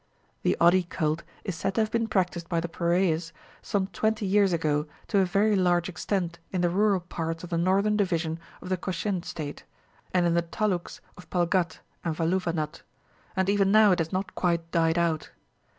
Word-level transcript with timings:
The 0.41 0.57
odi 0.59 0.81
cult 0.81 1.21
is 1.43 1.53
said 1.55 1.75
to 1.75 1.81
have 1.81 1.91
been 1.91 2.07
practised 2.07 2.49
by 2.49 2.59
the 2.59 2.67
Paraiyas 2.67 3.31
some 3.61 3.85
twenty 3.85 4.25
years 4.25 4.51
ago 4.51 4.87
to 5.09 5.19
a 5.19 5.25
very 5.25 5.55
large 5.55 5.87
extent 5.89 6.39
in 6.51 6.61
the 6.61 6.71
rural 6.71 7.01
parts 7.01 7.43
of 7.43 7.51
the 7.51 7.57
northern 7.59 7.97
division 7.97 8.39
of 8.63 8.69
the 8.69 8.77
Cochin 8.77 9.21
State, 9.21 9.63
and 10.11 10.25
in 10.25 10.33
the 10.33 10.41
taluks 10.41 11.01
of 11.17 11.29
Palghat 11.29 11.81
and 12.03 12.15
Valuvanad, 12.15 12.81
and 13.35 13.47
even 13.47 13.71
now 13.71 13.91
it 13.91 13.99
has 13.99 14.11
not 14.11 14.33
quite 14.33 14.71
died 14.71 14.97
out. 14.97 15.29